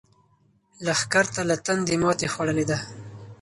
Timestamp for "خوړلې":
2.33-2.65